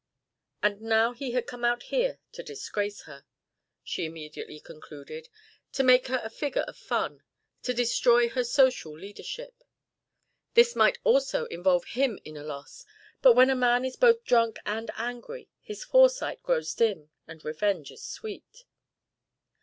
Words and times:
And 0.63 0.81
now 0.81 1.11
he 1.13 1.29
had 1.33 1.45
come 1.45 1.63
out 1.63 1.83
here 1.93 2.17
to 2.31 2.41
disgrace 2.41 3.03
her, 3.03 3.23
she 3.83 4.03
immediately 4.05 4.59
concluded, 4.59 5.29
to 5.73 5.83
make 5.83 6.07
her 6.07 6.19
a 6.23 6.29
figure 6.31 6.63
of 6.63 6.75
fun, 6.75 7.21
to 7.61 7.71
destroy 7.71 8.27
her 8.29 8.43
social 8.43 8.97
leadership. 8.97 9.63
This 10.55 10.75
might 10.75 10.97
also 11.03 11.45
involve 11.45 11.85
him 11.85 12.19
in 12.25 12.35
a 12.35 12.43
loss, 12.43 12.83
but 13.21 13.33
when 13.33 13.51
a 13.51 13.55
man 13.55 13.85
is 13.85 13.95
both 13.95 14.23
drunk 14.25 14.57
and 14.65 14.89
angry 14.95 15.49
his 15.61 15.83
foresight 15.83 16.41
grows 16.41 16.73
dim 16.73 17.11
and 17.27 17.45
revenge 17.45 17.91
is 17.91 18.03
sweet. 18.03 18.65